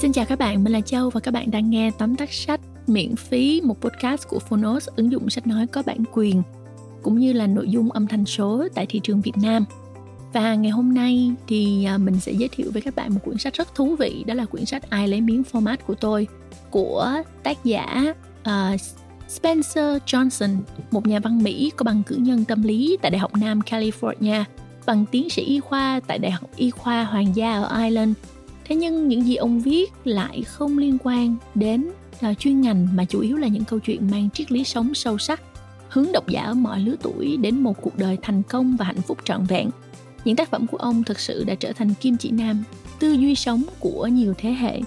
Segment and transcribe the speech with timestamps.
[0.00, 2.60] Xin chào các bạn, mình là Châu và các bạn đang nghe tóm tắt sách
[2.86, 6.42] miễn phí một podcast của Phonos ứng dụng sách nói có bản quyền
[7.02, 9.64] cũng như là nội dung âm thanh số tại thị trường Việt Nam.
[10.32, 13.38] Và ngày hôm nay thì à, mình sẽ giới thiệu với các bạn một quyển
[13.38, 16.26] sách rất thú vị đó là quyển sách Ai lấy miếng format của tôi
[16.70, 18.80] của tác giả uh,
[19.28, 20.56] Spencer Johnson,
[20.90, 24.44] một nhà văn Mỹ có bằng cử nhân tâm lý tại Đại học Nam California,
[24.86, 28.14] bằng tiến sĩ y khoa tại Đại học Y khoa Hoàng gia ở Ireland.
[28.68, 31.90] Thế nhưng những gì ông viết lại không liên quan đến
[32.30, 35.18] uh, chuyên ngành mà chủ yếu là những câu chuyện mang triết lý sống sâu
[35.18, 35.42] sắc,
[35.88, 39.00] hướng độc giả ở mọi lứa tuổi đến một cuộc đời thành công và hạnh
[39.06, 39.70] phúc trọn vẹn.
[40.24, 42.62] Những tác phẩm của ông thực sự đã trở thành kim chỉ nam,
[42.98, 44.80] tư duy sống của nhiều thế hệ.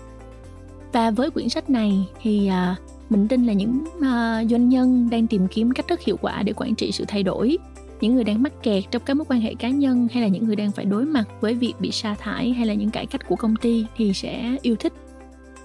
[0.93, 5.27] Và với quyển sách này thì uh, mình tin là những uh, doanh nhân đang
[5.27, 7.57] tìm kiếm cách rất hiệu quả để quản trị sự thay đổi
[8.01, 10.45] những người đang mắc kẹt trong các mối quan hệ cá nhân hay là những
[10.45, 13.27] người đang phải đối mặt với việc bị sa thải hay là những cải cách
[13.27, 14.93] của công ty thì sẽ yêu thích.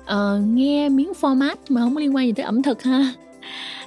[0.03, 3.13] Uh, nghe miếng format mà không liên quan gì tới ẩm thực ha.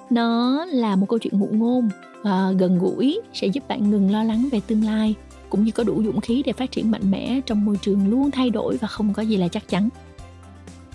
[0.10, 4.24] Nó là một câu chuyện ngụ ngôn uh, gần gũi sẽ giúp bạn ngừng lo
[4.24, 5.16] lắng về tương lai
[5.50, 8.32] cũng như có đủ dũng khí để phát triển mạnh mẽ trong môi trường luôn
[8.32, 9.90] thay đổi và không có gì là chắc chắn.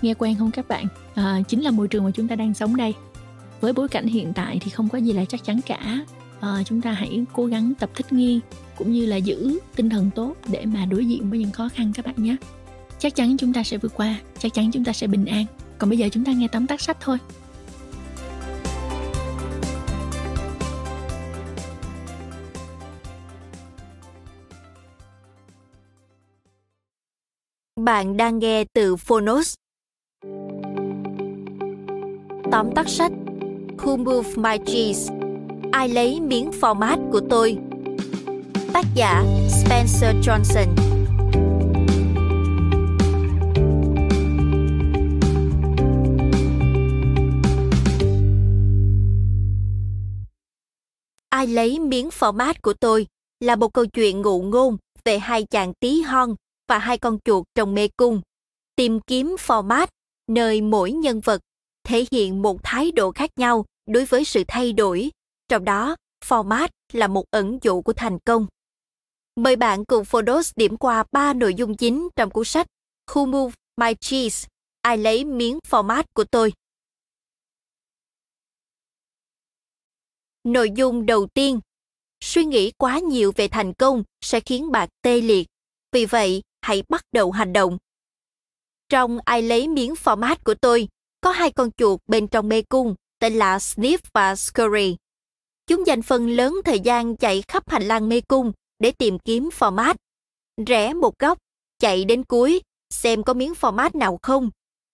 [0.01, 0.85] Nghe quen không các bạn?
[1.15, 2.93] À, chính là môi trường mà chúng ta đang sống đây.
[3.61, 5.99] Với bối cảnh hiện tại thì không có gì là chắc chắn cả
[6.41, 8.39] à, chúng ta hãy cố gắng tập thích nghi
[8.77, 11.91] cũng như là giữ tinh thần tốt để mà đối diện với những khó khăn
[11.95, 12.35] các bạn nhé
[12.99, 15.45] chắc chắn chúng ta sẽ vượt qua chắc chắn chúng ta sẽ bình an
[15.77, 17.17] còn bây giờ chúng ta nghe tóm tắt sách thôi
[27.85, 29.53] Bạn đang nghe từ Phonos.
[32.51, 33.11] Tóm tắt sách
[33.77, 35.24] Who Moved My Cheese?
[35.71, 37.57] Ai lấy miếng format của tôi?
[38.73, 40.65] Tác giả Spencer Johnson
[51.29, 53.07] Ai lấy miếng format của tôi
[53.39, 56.35] là một câu chuyện ngụ ngôn về hai chàng tí hon
[56.69, 58.21] và hai con chuột trong mê cung,
[58.75, 59.87] tìm kiếm format
[60.27, 61.41] nơi mỗi nhân vật
[61.83, 65.11] thể hiện một thái độ khác nhau đối với sự thay đổi,
[65.47, 65.95] trong đó
[66.25, 68.47] format là một ẩn dụ của thành công.
[69.35, 72.67] Mời bạn cùng photos điểm qua ba nội dung chính trong cuốn sách
[73.09, 74.47] Who Moved My Cheese?
[74.81, 76.53] Ai lấy miếng format của tôi?
[80.43, 81.59] Nội dung đầu tiên,
[82.23, 85.47] suy nghĩ quá nhiều về thành công sẽ khiến bạn tê liệt.
[85.91, 87.77] Vì vậy, hãy bắt đầu hành động.
[88.89, 90.87] Trong ai lấy miếng format của tôi,
[91.21, 94.95] có hai con chuột bên trong mê cung tên là Sniff và Scurry.
[95.67, 99.49] Chúng dành phần lớn thời gian chạy khắp hành lang mê cung để tìm kiếm
[99.59, 99.95] format.
[100.67, 101.37] Rẽ một góc,
[101.79, 104.49] chạy đến cuối, xem có miếng format nào không.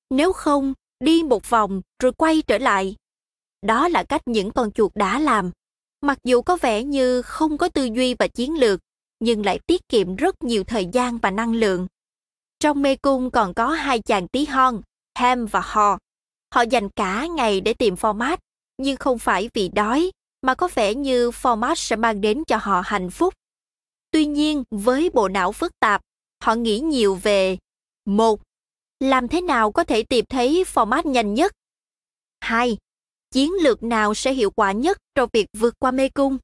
[0.10, 2.96] Nếu không, đi một vòng rồi quay trở lại.
[3.62, 5.52] Đó là cách những con chuột đã làm.
[6.02, 8.80] Mặc dù có vẻ như không có tư duy và chiến lược,
[9.20, 11.88] nhưng lại tiết kiệm rất nhiều thời gian và năng lượng.
[12.60, 14.82] Trong mê cung còn có hai chàng tí hon,
[15.16, 15.98] Ham và Ho.
[16.54, 18.38] Họ dành cả ngày để tìm format,
[18.78, 22.82] nhưng không phải vì đói, mà có vẻ như format sẽ mang đến cho họ
[22.86, 23.34] hạnh phúc.
[24.12, 26.02] Tuy nhiên, với bộ não phức tạp,
[26.44, 27.58] họ nghĩ nhiều về
[28.06, 28.42] một
[29.00, 31.52] Làm thế nào có thể tìm thấy format nhanh nhất?
[32.40, 32.78] hai
[33.32, 36.38] Chiến lược nào sẽ hiệu quả nhất trong việc vượt qua mê cung?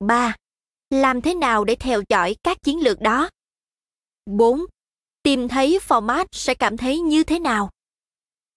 [0.00, 0.36] ba
[0.90, 3.28] làm thế nào để theo dõi các chiến lược đó?
[4.26, 4.60] 4.
[5.22, 7.70] Tìm thấy format sẽ cảm thấy như thế nào?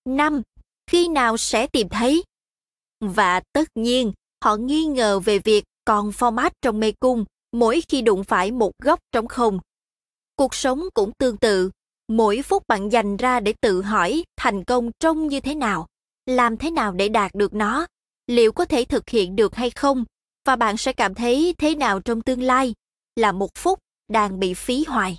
[0.06, 0.42] 5.
[0.88, 2.24] Khi nào sẽ tìm thấy?
[3.00, 4.14] Và tất nhiên,
[4.44, 8.72] họ nghi ngờ về việc còn format trong mê cung mỗi khi đụng phải một
[8.84, 9.60] góc trống không.
[10.36, 11.72] Cuộc sống cũng tương tự,
[12.08, 15.88] mỗi phút bạn dành ra để tự hỏi thành công trông như thế nào,
[16.26, 17.88] làm thế nào để đạt được nó,
[18.28, 20.06] liệu có thể thực hiện được hay không
[20.46, 22.74] và bạn sẽ cảm thấy thế nào trong tương lai
[23.16, 25.18] là một phút đang bị phí hoài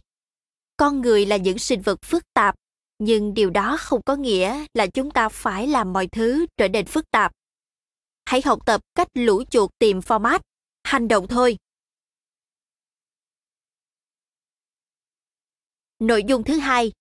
[0.76, 2.54] con người là những sinh vật phức tạp
[2.98, 6.86] nhưng điều đó không có nghĩa là chúng ta phải làm mọi thứ trở nên
[6.86, 7.32] phức tạp
[8.24, 10.40] hãy học tập cách lũ chuột tìm format
[10.84, 11.56] hành động thôi
[15.98, 16.92] nội dung thứ hai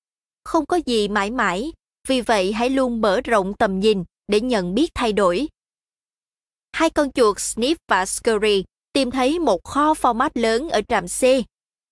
[0.43, 1.71] không có gì mãi mãi
[2.07, 5.47] vì vậy hãy luôn mở rộng tầm nhìn để nhận biết thay đổi
[6.71, 8.63] hai con chuột Sniff và Scurry
[8.93, 11.21] tìm thấy một kho format lớn ở trạm C.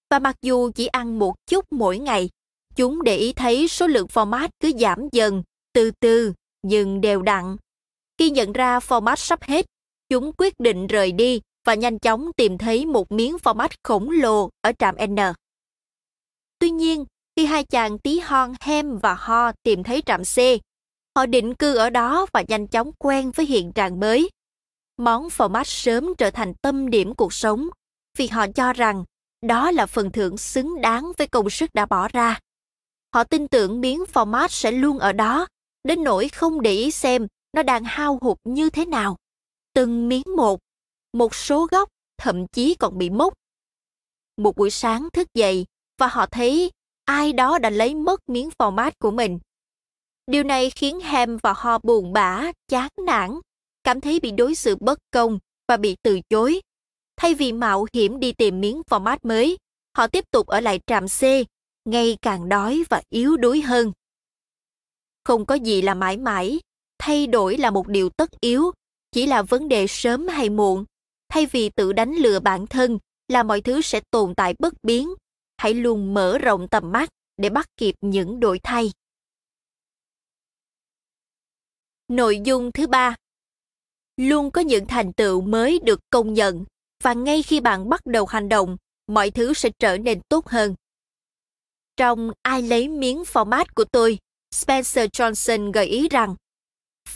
[0.09, 2.29] Và mặc dù chỉ ăn một chút mỗi ngày,
[2.75, 5.43] chúng để ý thấy số lượng format cứ giảm dần,
[5.73, 6.33] từ từ,
[6.63, 7.57] nhưng đều đặn.
[8.19, 9.65] Khi nhận ra format sắp hết,
[10.09, 14.49] chúng quyết định rời đi và nhanh chóng tìm thấy một miếng format khổng lồ
[14.61, 15.15] ở trạm N.
[16.59, 17.05] Tuy nhiên,
[17.35, 20.37] Khi hai chàng tí hon Hem và Ho tìm thấy trạm C,
[21.15, 24.29] họ định cư ở đó và nhanh chóng quen với hiện trạng mới.
[24.97, 27.69] Món format sớm trở thành tâm điểm cuộc sống
[28.17, 29.03] vì họ cho rằng
[29.41, 32.39] đó là phần thưởng xứng đáng với công sức đã bỏ ra.
[33.13, 35.47] Họ tin tưởng miếng format sẽ luôn ở đó,
[35.83, 39.17] đến nỗi không để ý xem nó đang hao hụt như thế nào.
[39.73, 40.59] Từng miếng một,
[41.13, 43.33] một số góc thậm chí còn bị mốc.
[44.37, 45.65] Một buổi sáng thức dậy
[45.97, 46.71] và họ thấy
[47.05, 49.39] ai đó đã lấy mất miếng format của mình.
[50.27, 53.39] Điều này khiến hem và Ho buồn bã, chán nản,
[53.83, 56.61] cảm thấy bị đối xử bất công và bị từ chối.
[57.17, 59.57] Thay vì mạo hiểm đi tìm miếng format mới,
[59.97, 61.21] họ tiếp tục ở lại trạm C,
[61.85, 63.91] ngày càng đói và yếu đuối hơn.
[65.23, 66.59] Không có gì là mãi mãi,
[66.99, 68.71] thay đổi là một điều tất yếu,
[69.11, 70.85] chỉ là vấn đề sớm hay muộn.
[71.29, 75.13] Thay vì tự đánh lừa bản thân là mọi thứ sẽ tồn tại bất biến,
[75.57, 78.91] hãy luôn mở rộng tầm mắt để bắt kịp những đổi thay.
[82.07, 83.15] Nội dung thứ ba
[84.17, 86.65] Luôn có những thành tựu mới được công nhận
[87.03, 90.75] và ngay khi bạn bắt đầu hành động, mọi thứ sẽ trở nên tốt hơn.
[91.97, 94.17] Trong Ai lấy miếng format của tôi,
[94.55, 96.35] Spencer Johnson gợi ý rằng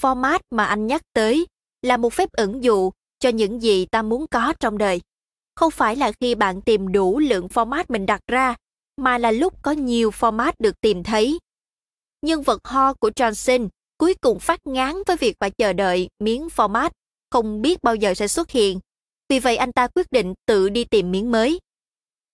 [0.01, 1.45] format mà anh nhắc tới
[1.81, 5.01] là một phép ẩn dụ cho những gì ta muốn có trong đời.
[5.55, 8.55] Không phải là khi bạn tìm đủ lượng format mình đặt ra,
[8.97, 11.39] mà là lúc có nhiều format được tìm thấy.
[12.21, 16.47] Nhân vật ho của Johnson cuối cùng phát ngán với việc phải chờ đợi miếng
[16.47, 16.89] format
[17.31, 18.79] không biết bao giờ sẽ xuất hiện.
[19.29, 21.59] Vì vậy anh ta quyết định tự đi tìm miếng mới.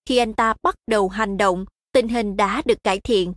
[0.05, 3.33] Khi anh ta bắt đầu hành động, tình hình đã được cải thiện.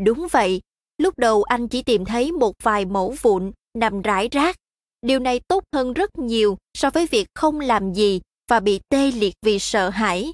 [0.00, 0.60] Đúng vậy,
[0.98, 4.56] lúc đầu anh chỉ tìm thấy một vài mẫu vụn nằm rải rác.
[5.02, 8.20] Điều này tốt hơn rất nhiều so với việc không làm gì
[8.50, 10.32] và bị tê liệt vì sợ hãi.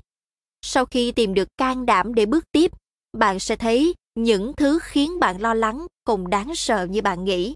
[0.62, 2.73] Sau khi tìm được can đảm để bước tiếp,
[3.12, 7.55] bạn sẽ thấy những thứ khiến bạn lo lắng không đáng sợ như bạn nghĩ.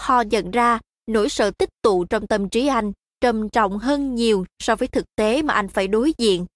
[0.00, 4.44] Họ nhận ra nỗi sợ tích tụ trong tâm trí anh trầm trọng hơn nhiều
[4.58, 6.46] so với thực tế mà anh phải đối diện.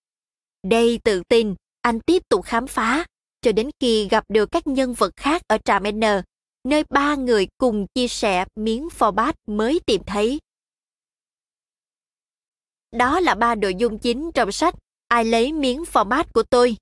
[0.63, 3.07] Đây tự tin, anh tiếp tục khám phá
[3.43, 6.03] cho đến khi gặp được các nhân vật khác ở trạm N,
[6.65, 10.39] nơi ba người cùng chia sẻ miếng format mới tìm thấy.
[12.93, 14.75] Đó là ba nội dung chính trong sách
[15.09, 16.77] Ai lấy miếng format của tôi.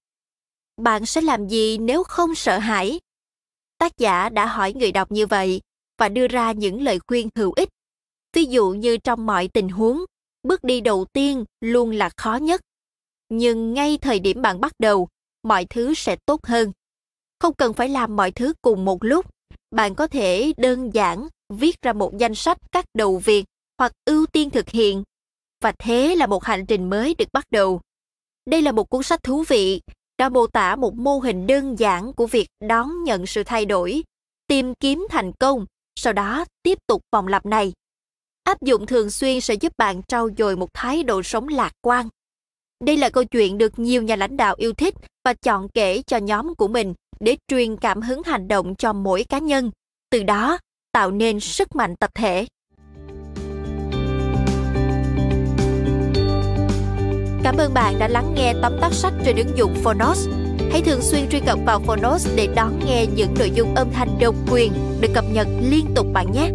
[0.77, 3.01] Bạn sẽ làm gì nếu không sợ hãi?
[3.79, 5.61] Tác giả đã hỏi người đọc như vậy
[5.99, 7.69] và đưa ra những lời khuyên hữu ích.
[8.33, 10.05] Ví dụ như trong mọi tình huống,
[10.43, 12.61] bước đi đầu tiên luôn là khó nhất.
[13.29, 15.09] Nhưng ngay thời điểm bạn bắt đầu,
[15.43, 16.73] mọi thứ sẽ tốt hơn.
[17.41, 19.27] Không cần phải làm mọi thứ cùng một lúc.
[19.71, 23.45] Bạn có thể đơn giản viết ra một danh sách các đầu việc
[23.79, 25.03] hoặc ưu tiên thực hiện.
[25.63, 27.81] Và thế là một hành trình mới được bắt đầu.
[28.51, 29.81] Đây là một cuốn sách thú vị,
[30.19, 34.03] đã mô tả một mô hình đơn giản của việc đón nhận sự thay đổi,
[34.47, 37.73] tìm kiếm thành công, sau đó tiếp tục vòng lặp này.
[38.45, 42.09] Áp dụng thường xuyên sẽ giúp bạn trau dồi một thái độ sống lạc quan.
[42.85, 46.17] Đây là câu chuyện được nhiều nhà lãnh đạo yêu thích và chọn kể cho
[46.17, 49.71] nhóm của mình để truyền cảm hứng hành động cho mỗi cá nhân,
[50.11, 50.59] từ đó
[50.93, 52.47] tạo nên sức mạnh tập thể.
[57.43, 60.29] Cảm ơn bạn đã lắng nghe tóm tắt sách trên ứng dụng Phonos.
[60.71, 64.19] Hãy thường xuyên truy cập vào Phonos để đón nghe những nội dung âm thanh
[64.21, 66.51] độc quyền được cập nhật liên tục bạn nhé.